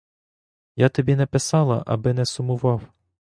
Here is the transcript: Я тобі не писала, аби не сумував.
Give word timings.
Я 0.75 0.89
тобі 0.89 1.15
не 1.15 1.25
писала, 1.25 1.83
аби 1.87 2.13
не 2.13 2.25
сумував. 2.25 2.81